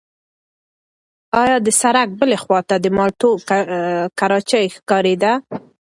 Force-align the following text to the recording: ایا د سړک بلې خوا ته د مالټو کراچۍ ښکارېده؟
ایا 1.41 1.55
د 1.65 1.67
سړک 1.81 2.09
بلې 2.19 2.37
خوا 2.43 2.59
ته 2.69 2.75
د 2.83 2.85
مالټو 2.97 3.31
کراچۍ 4.19 4.65
ښکارېده؟ 4.75 5.31